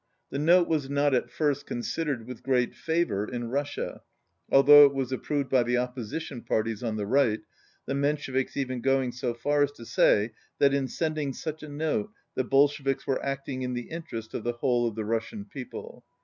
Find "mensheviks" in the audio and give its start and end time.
7.93-8.57